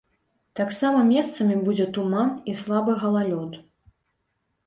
[0.59, 3.51] Таксама месцамі будзе туман і слабы галалёд.